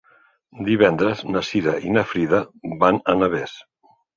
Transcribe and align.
Divendres 0.69 1.21
na 1.35 1.45
Cira 1.51 1.75
i 1.91 1.93
na 1.99 2.05
Frida 2.15 2.41
van 2.85 3.01
a 3.15 3.17
Navès. 3.21 3.55